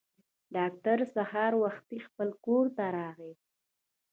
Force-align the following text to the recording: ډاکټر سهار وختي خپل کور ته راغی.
ډاکټر 0.55 0.99
سهار 1.15 1.53
وختي 1.63 1.97
خپل 2.07 2.29
کور 2.45 2.65
ته 2.75 2.85
راغی. 2.97 3.33